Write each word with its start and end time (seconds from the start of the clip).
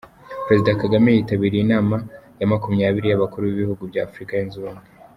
Perezida 0.45 0.79
Kagame 0.81 1.09
yitabiriye 1.11 1.61
inama 1.65 1.97
ya 2.39 2.47
makumyabiri 2.51 3.07
y’Abakuru 3.07 3.43
b’Ibihugu 3.45 3.83
bya 3.91 4.01
Afurika 4.07 4.31
Yunze 4.33 4.57
Ubumwe 4.59 4.83